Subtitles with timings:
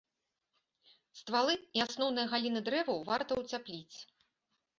[1.19, 3.97] Ствалы і асноўныя галіны дрэваў варта ўцяпліць.